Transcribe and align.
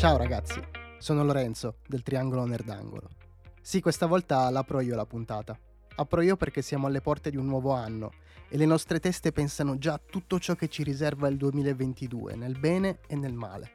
Ciao 0.00 0.16
ragazzi, 0.16 0.58
sono 0.96 1.22
Lorenzo 1.22 1.80
del 1.86 2.02
Triangolo 2.02 2.46
Nerdangolo. 2.46 3.10
Sì, 3.60 3.82
questa 3.82 4.06
volta 4.06 4.48
l'apro 4.48 4.80
io 4.80 4.96
la 4.96 5.04
puntata. 5.04 5.54
Apro 5.96 6.22
io 6.22 6.38
perché 6.38 6.62
siamo 6.62 6.86
alle 6.86 7.02
porte 7.02 7.28
di 7.28 7.36
un 7.36 7.44
nuovo 7.44 7.72
anno 7.72 8.12
e 8.48 8.56
le 8.56 8.64
nostre 8.64 8.98
teste 8.98 9.30
pensano 9.30 9.76
già 9.76 9.92
a 9.92 10.00
tutto 10.02 10.38
ciò 10.38 10.54
che 10.54 10.68
ci 10.68 10.84
riserva 10.84 11.28
il 11.28 11.36
2022, 11.36 12.34
nel 12.34 12.58
bene 12.58 13.00
e 13.08 13.14
nel 13.14 13.34
male. 13.34 13.74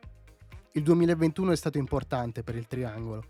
Il 0.71 0.81
2021 0.81 1.51
è 1.51 1.55
stato 1.55 1.77
importante 1.77 2.41
per 2.41 2.55
il 2.55 2.65
Triangolo. 2.65 3.23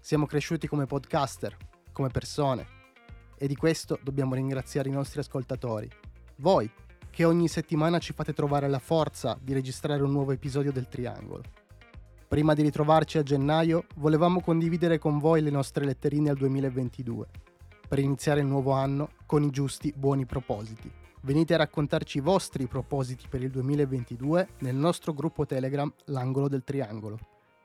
Siamo 0.00 0.26
cresciuti 0.26 0.66
come 0.66 0.86
podcaster, 0.86 1.56
come 1.92 2.08
persone 2.08 2.66
e 3.38 3.46
di 3.46 3.54
questo 3.54 4.00
dobbiamo 4.02 4.34
ringraziare 4.34 4.88
i 4.88 4.92
nostri 4.92 5.20
ascoltatori. 5.20 5.88
Voi, 6.38 6.68
che 7.08 7.22
ogni 7.22 7.46
settimana 7.46 8.00
ci 8.00 8.12
fate 8.12 8.32
trovare 8.32 8.66
la 8.66 8.80
forza 8.80 9.38
di 9.40 9.52
registrare 9.52 10.02
un 10.02 10.10
nuovo 10.10 10.32
episodio 10.32 10.72
del 10.72 10.88
Triangolo. 10.88 11.61
Prima 12.32 12.54
di 12.54 12.62
ritrovarci 12.62 13.18
a 13.18 13.22
gennaio, 13.22 13.84
volevamo 13.96 14.40
condividere 14.40 14.96
con 14.96 15.18
voi 15.18 15.42
le 15.42 15.50
nostre 15.50 15.84
letterine 15.84 16.30
al 16.30 16.36
2022, 16.38 17.26
per 17.86 17.98
iniziare 17.98 18.40
il 18.40 18.46
nuovo 18.46 18.70
anno 18.70 19.10
con 19.26 19.42
i 19.42 19.50
giusti 19.50 19.92
buoni 19.94 20.24
propositi. 20.24 20.90
Venite 21.24 21.52
a 21.52 21.58
raccontarci 21.58 22.16
i 22.16 22.22
vostri 22.22 22.66
propositi 22.66 23.26
per 23.28 23.42
il 23.42 23.50
2022 23.50 24.48
nel 24.60 24.74
nostro 24.74 25.12
gruppo 25.12 25.44
Telegram 25.44 25.92
L'angolo 26.06 26.48
del 26.48 26.64
triangolo. 26.64 27.18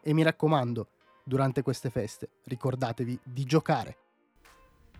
E 0.03 0.11
mi 0.11 0.21
raccomando, 0.21 0.89
durante 1.23 1.61
queste 1.61 1.89
feste, 1.89 2.31
ricordatevi 2.43 3.19
di 3.23 3.45
giocare. 3.45 3.97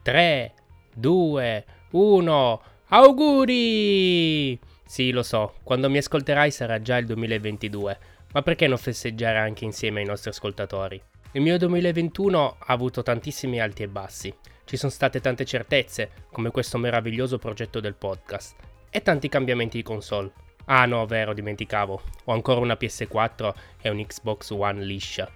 3, 0.02 0.54
2, 0.96 1.66
1, 1.92 2.62
auguri! 2.88 4.58
Sì, 4.86 5.12
lo 5.12 5.24
so, 5.24 5.56
quando 5.64 5.90
mi 5.90 5.98
ascolterai 5.98 6.52
sarà 6.52 6.82
già 6.82 6.96
il 6.96 7.06
2022 7.08 8.16
ma 8.38 8.44
perché 8.44 8.68
non 8.68 8.78
festeggiare 8.78 9.40
anche 9.40 9.66
insieme 9.66 10.02
ai 10.02 10.06
nostri 10.06 10.30
ascoltatori? 10.30 11.02
Il 11.32 11.42
mio 11.42 11.58
2021 11.58 12.58
ha 12.60 12.72
avuto 12.72 13.02
tantissimi 13.02 13.60
alti 13.60 13.82
e 13.82 13.88
bassi. 13.88 14.32
Ci 14.64 14.78
sono 14.78 14.92
state 14.92 15.20
tante 15.20 15.44
certezze, 15.44 16.12
come 16.32 16.52
questo 16.52 16.78
meraviglioso 16.78 17.40
progetto 17.40 17.80
del 17.80 17.96
podcast, 17.96 18.56
e 18.92 19.02
tanti 19.02 19.28
cambiamenti 19.28 19.78
di 19.78 19.84
console. 19.84 20.32
Ah 20.66 20.86
no, 20.86 21.04
vero, 21.08 21.34
dimenticavo. 21.34 22.02
Ho 22.26 22.32
ancora 22.32 22.60
una 22.60 22.78
PS4 22.80 23.54
e 23.82 23.90
un 23.90 24.06
Xbox 24.06 24.52
One 24.52 24.84
liscia. 24.84 25.28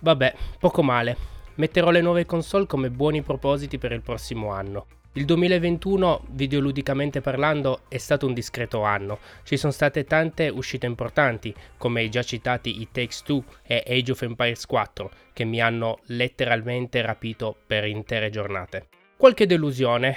Vabbè, 0.00 0.34
poco 0.58 0.82
male. 0.82 1.16
Metterò 1.54 1.88
le 1.88 2.02
nuove 2.02 2.26
console 2.26 2.66
come 2.66 2.90
buoni 2.90 3.22
propositi 3.22 3.78
per 3.78 3.92
il 3.92 4.02
prossimo 4.02 4.50
anno. 4.50 4.86
Il 5.14 5.24
2021, 5.24 6.26
videoludicamente 6.30 7.20
parlando, 7.20 7.80
è 7.88 7.98
stato 7.98 8.26
un 8.26 8.32
discreto 8.32 8.82
anno. 8.82 9.18
Ci 9.42 9.56
sono 9.56 9.72
state 9.72 10.04
tante 10.04 10.48
uscite 10.48 10.86
importanti, 10.86 11.52
come 11.76 12.04
i 12.04 12.08
già 12.08 12.22
citati 12.22 12.80
It 12.80 12.90
Takes 12.92 13.22
Two 13.22 13.42
e 13.64 13.82
Age 13.84 14.12
of 14.12 14.22
Empires 14.22 14.66
4, 14.66 15.10
che 15.32 15.42
mi 15.42 15.60
hanno 15.60 15.98
letteralmente 16.06 17.02
rapito 17.02 17.56
per 17.66 17.86
intere 17.86 18.30
giornate. 18.30 18.86
Qualche 19.16 19.46
delusione, 19.46 20.16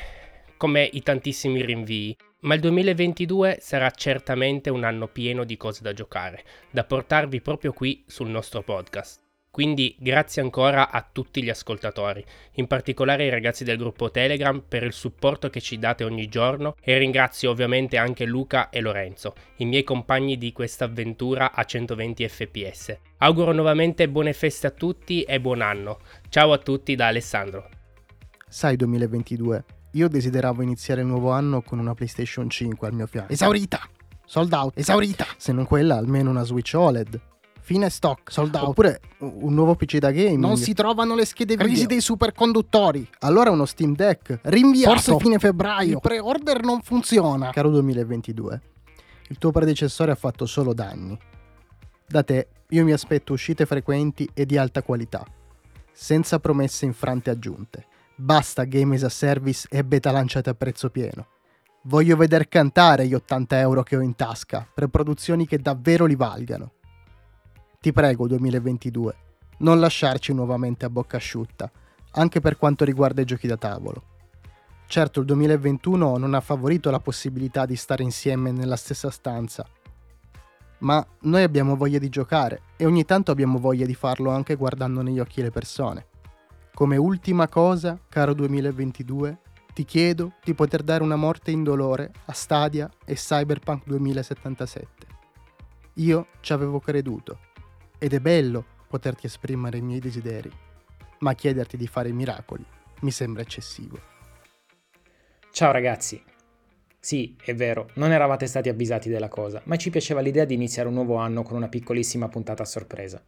come 0.57 0.87
i 0.93 1.01
tantissimi 1.01 1.65
rinvii, 1.65 2.15
ma 2.41 2.53
il 2.53 2.59
2022 2.59 3.57
sarà 3.61 3.89
certamente 3.89 4.69
un 4.69 4.83
anno 4.83 5.07
pieno 5.07 5.43
di 5.43 5.57
cose 5.57 5.81
da 5.81 5.93
giocare, 5.93 6.43
da 6.69 6.83
portarvi 6.83 7.41
proprio 7.41 7.73
qui 7.73 8.03
sul 8.05 8.29
nostro 8.29 8.61
podcast. 8.61 9.22
Quindi 9.53 9.95
grazie 9.99 10.41
ancora 10.41 10.89
a 10.89 11.07
tutti 11.11 11.43
gli 11.43 11.49
ascoltatori, 11.51 12.25
in 12.53 12.65
particolare 12.65 13.25
ai 13.25 13.29
ragazzi 13.29 13.63
del 13.63 13.77
gruppo 13.77 14.09
Telegram 14.09 14.63
per 14.67 14.81
il 14.81 14.93
supporto 14.93 15.51
che 15.51 15.61
ci 15.61 15.77
date 15.77 16.03
ogni 16.03 16.27
giorno 16.27 16.73
e 16.81 16.97
ringrazio 16.97 17.51
ovviamente 17.51 17.97
anche 17.97 18.25
Luca 18.25 18.71
e 18.71 18.81
Lorenzo, 18.81 19.35
i 19.57 19.65
miei 19.65 19.83
compagni 19.83 20.39
di 20.39 20.51
questa 20.53 20.85
avventura 20.85 21.51
a 21.51 21.63
120 21.65 22.27
fps. 22.27 22.97
Auguro 23.17 23.51
nuovamente 23.51 24.09
buone 24.09 24.33
feste 24.33 24.65
a 24.65 24.71
tutti 24.71 25.21
e 25.21 25.39
buon 25.39 25.61
anno. 25.61 25.99
Ciao 26.29 26.51
a 26.51 26.57
tutti 26.57 26.95
da 26.95 27.05
Alessandro. 27.05 27.69
Sai 28.49 28.75
2022, 28.75 29.65
io 29.91 30.07
desideravo 30.07 30.63
iniziare 30.63 31.01
il 31.01 31.07
nuovo 31.07 31.29
anno 31.29 31.61
con 31.61 31.77
una 31.77 31.93
PlayStation 31.93 32.49
5 32.49 32.87
al 32.87 32.95
mio 32.95 33.05
fianco. 33.05 33.31
Esaurita! 33.31 33.87
Sold 34.25 34.51
out, 34.51 34.79
esaurita! 34.79 35.27
Se 35.37 35.51
non 35.51 35.67
quella, 35.67 35.95
almeno 35.95 36.31
una 36.31 36.41
Switch 36.41 36.73
OLED 36.73 37.31
fine 37.63 37.89
stock, 37.89 38.29
sold 38.31 38.53
out. 38.55 38.67
Oppure 38.69 38.99
un 39.19 39.53
nuovo 39.53 39.75
PC 39.75 39.97
da 39.97 40.11
gaming. 40.11 40.39
Non 40.39 40.57
si 40.57 40.73
trovano 40.73 41.15
le 41.15 41.25
schede 41.25 41.55
video. 41.55 41.67
Crisi 41.67 41.85
dei 41.85 42.01
superconduttori. 42.01 43.07
Allora 43.19 43.49
uno 43.49 43.65
Steam 43.65 43.95
Deck. 43.95 44.39
Rinviato. 44.43 44.93
Forse 44.93 45.17
fine 45.17 45.39
febbraio. 45.39 45.93
Il 45.93 45.99
pre-order 46.01 46.61
non 46.61 46.81
funziona. 46.81 47.51
Caro 47.51 47.69
2022, 47.69 48.61
il 49.29 49.37
tuo 49.37 49.51
predecessore 49.51 50.11
ha 50.11 50.15
fatto 50.15 50.45
solo 50.45 50.73
danni. 50.73 51.17
Da 52.05 52.21
te 52.21 52.47
io 52.69 52.83
mi 52.83 52.91
aspetto 52.91 53.33
uscite 53.33 53.65
frequenti 53.65 54.29
e 54.33 54.45
di 54.45 54.57
alta 54.57 54.81
qualità, 54.81 55.25
senza 55.91 56.39
promesse 56.39 56.85
infrante 56.85 57.29
aggiunte. 57.29 57.85
Basta 58.15 58.65
game 58.65 58.95
as 58.95 59.03
a 59.03 59.09
service 59.09 59.67
e 59.69 59.83
beta 59.83 60.11
lanciate 60.11 60.49
a 60.49 60.53
prezzo 60.53 60.89
pieno. 60.89 61.27
Voglio 61.85 62.15
veder 62.15 62.47
cantare 62.47 63.07
gli 63.07 63.13
80 63.13 63.59
euro 63.59 63.83
che 63.83 63.97
ho 63.97 64.01
in 64.01 64.15
tasca 64.15 64.67
per 64.73 64.87
produzioni 64.87 65.45
che 65.45 65.59
davvero 65.59 66.05
li 66.05 66.15
valgano. 66.15 66.73
Ti 67.83 67.91
prego 67.91 68.27
2022, 68.27 69.15
non 69.57 69.81
lasciarci 69.81 70.33
nuovamente 70.33 70.85
a 70.85 70.89
bocca 70.89 71.17
asciutta, 71.17 71.69
anche 72.11 72.39
per 72.39 72.55
quanto 72.55 72.85
riguarda 72.85 73.19
i 73.19 73.25
giochi 73.25 73.45
da 73.45 73.57
tavolo. 73.57 74.03
Certo 74.87 75.19
il 75.19 75.25
2021 75.25 76.15
non 76.15 76.33
ha 76.33 76.39
favorito 76.39 76.89
la 76.91 77.01
possibilità 77.01 77.65
di 77.65 77.75
stare 77.75 78.01
insieme 78.01 78.53
nella 78.53 78.77
stessa 78.77 79.09
stanza, 79.09 79.67
ma 80.77 81.05
noi 81.23 81.43
abbiamo 81.43 81.75
voglia 81.75 81.99
di 81.99 82.07
giocare 82.07 82.61
e 82.77 82.85
ogni 82.85 83.03
tanto 83.03 83.31
abbiamo 83.31 83.59
voglia 83.59 83.85
di 83.85 83.95
farlo 83.95 84.29
anche 84.29 84.55
guardando 84.55 85.01
negli 85.01 85.19
occhi 85.19 85.41
le 85.41 85.51
persone. 85.51 86.05
Come 86.73 86.95
ultima 86.95 87.49
cosa, 87.49 87.99
caro 88.07 88.33
2022, 88.33 89.39
ti 89.73 89.83
chiedo 89.83 90.35
di 90.41 90.53
poter 90.53 90.83
dare 90.83 91.03
una 91.03 91.17
morte 91.17 91.51
indolore 91.51 92.13
a 92.27 92.31
Stadia 92.31 92.89
e 93.03 93.15
Cyberpunk 93.15 93.83
2077. 93.87 95.07
Io 95.95 96.27
ci 96.39 96.53
avevo 96.53 96.79
creduto 96.79 97.51
ed 98.03 98.11
è 98.11 98.19
bello 98.19 98.65
poterti 98.89 99.27
esprimere 99.27 99.77
i 99.77 99.81
miei 99.81 100.01
desideri, 100.01 100.51
ma 101.19 101.33
chiederti 101.35 101.77
di 101.77 101.87
fare 101.87 102.11
miracoli 102.11 102.65
mi 102.99 103.11
sembra 103.11 103.43
eccessivo. 103.43 103.97
Ciao 105.51 105.71
ragazzi. 105.71 106.21
Sì, 106.99 107.37
è 107.41 107.55
vero, 107.55 107.91
non 107.93 108.11
eravate 108.11 108.45
stati 108.45 108.67
avvisati 108.67 109.07
della 109.07 109.29
cosa, 109.29 109.61
ma 109.67 109.77
ci 109.77 109.89
piaceva 109.89 110.19
l'idea 110.19 110.43
di 110.43 110.53
iniziare 110.53 110.89
un 110.89 110.95
nuovo 110.95 111.15
anno 111.15 111.43
con 111.43 111.55
una 111.55 111.69
piccolissima 111.69 112.27
puntata 112.27 112.63
a 112.63 112.65
sorpresa. 112.65 113.23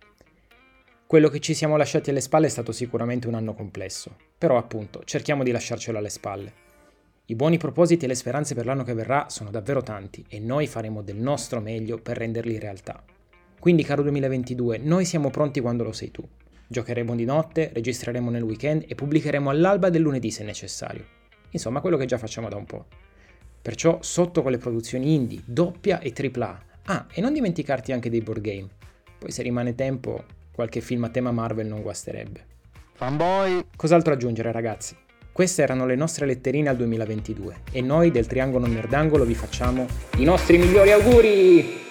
Quello 1.07 1.29
che 1.29 1.39
ci 1.39 1.53
siamo 1.53 1.77
lasciati 1.77 2.09
alle 2.09 2.19
spalle 2.19 2.47
è 2.47 2.49
stato 2.49 2.73
sicuramente 2.73 3.29
un 3.29 3.35
anno 3.35 3.53
complesso, 3.53 4.13
però 4.37 4.57
appunto 4.57 5.05
cerchiamo 5.05 5.43
di 5.43 5.51
lasciarcelo 5.51 5.99
alle 5.99 6.09
spalle. 6.09 6.53
I 7.27 7.35
buoni 7.35 7.57
propositi 7.57 8.03
e 8.03 8.09
le 8.09 8.15
speranze 8.15 8.55
per 8.55 8.65
l'anno 8.65 8.83
che 8.83 8.93
verrà 8.93 9.29
sono 9.29 9.51
davvero 9.51 9.81
tanti 9.81 10.25
e 10.27 10.39
noi 10.39 10.67
faremo 10.67 11.01
del 11.01 11.15
nostro 11.15 11.61
meglio 11.61 11.97
per 11.97 12.17
renderli 12.17 12.59
realtà. 12.59 13.01
Quindi, 13.65 13.81
caro 13.81 14.03
2022, 14.03 14.77
noi 14.77 15.05
siamo 15.05 15.31
pronti 15.31 15.59
quando 15.59 15.83
lo 15.83 15.91
sei 15.91 16.11
tu. 16.11 16.23
Giocheremo 16.67 17.15
di 17.15 17.25
notte, 17.25 17.71
registreremo 17.73 18.29
nel 18.29 18.43
weekend 18.43 18.83
e 18.87 18.93
pubblicheremo 18.93 19.49
all'alba 19.49 19.89
del 19.89 20.03
lunedì 20.03 20.29
se 20.29 20.43
necessario. 20.43 21.03
Insomma, 21.49 21.81
quello 21.81 21.97
che 21.97 22.05
già 22.05 22.19
facciamo 22.19 22.47
da 22.47 22.57
un 22.57 22.65
po'. 22.65 22.85
Perciò 23.59 23.97
sotto 24.03 24.43
con 24.43 24.51
le 24.51 24.59
produzioni 24.59 25.15
indie, 25.15 25.41
doppia 25.43 25.99
e 25.99 26.11
tripla 26.11 26.47
A. 26.83 26.93
Ah, 26.93 27.07
e 27.11 27.21
non 27.21 27.33
dimenticarti 27.33 27.91
anche 27.91 28.11
dei 28.11 28.21
board 28.21 28.41
game. 28.41 28.67
Poi 29.17 29.31
se 29.31 29.41
rimane 29.41 29.73
tempo, 29.73 30.25
qualche 30.51 30.79
film 30.79 31.05
a 31.05 31.09
tema 31.09 31.31
Marvel 31.31 31.65
non 31.65 31.81
guasterebbe. 31.81 32.45
Fanboy! 32.93 33.65
Cos'altro 33.75 34.13
aggiungere 34.13 34.51
ragazzi? 34.51 34.95
Queste 35.31 35.63
erano 35.63 35.87
le 35.87 35.95
nostre 35.95 36.27
letterine 36.27 36.69
al 36.69 36.75
2022 36.75 37.55
e 37.71 37.81
noi 37.81 38.11
del 38.11 38.27
Triangolo 38.27 38.67
Nerdangolo 38.67 39.25
vi 39.25 39.33
facciamo 39.33 39.87
i 40.17 40.23
nostri 40.23 40.59
migliori 40.59 40.91
auguri! 40.91 41.84